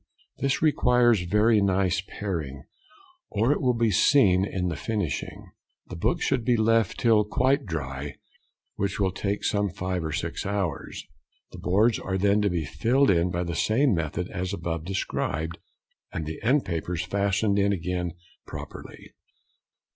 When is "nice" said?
1.61-2.01